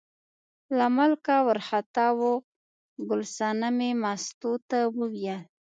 [0.77, 2.19] له ملکه وار خطا و،
[3.07, 5.41] ګل صنمې مستو ته وویل.